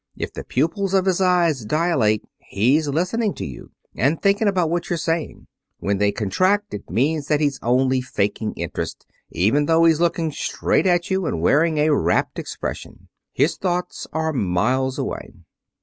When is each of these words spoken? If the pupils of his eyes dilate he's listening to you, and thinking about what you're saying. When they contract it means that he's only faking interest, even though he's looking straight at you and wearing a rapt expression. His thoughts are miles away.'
If 0.17 0.33
the 0.33 0.43
pupils 0.43 0.95
of 0.95 1.05
his 1.05 1.21
eyes 1.21 1.63
dilate 1.63 2.23
he's 2.39 2.87
listening 2.87 3.35
to 3.35 3.45
you, 3.45 3.69
and 3.95 4.19
thinking 4.19 4.47
about 4.47 4.71
what 4.71 4.89
you're 4.89 4.97
saying. 4.97 5.45
When 5.77 5.99
they 5.99 6.11
contract 6.11 6.73
it 6.73 6.89
means 6.89 7.27
that 7.27 7.39
he's 7.39 7.59
only 7.61 8.01
faking 8.01 8.53
interest, 8.53 9.05
even 9.29 9.67
though 9.67 9.83
he's 9.85 10.01
looking 10.01 10.31
straight 10.31 10.87
at 10.87 11.11
you 11.11 11.27
and 11.27 11.39
wearing 11.39 11.77
a 11.77 11.93
rapt 11.93 12.39
expression. 12.39 13.09
His 13.31 13.57
thoughts 13.57 14.07
are 14.11 14.33
miles 14.33 14.97
away.' 14.97 15.35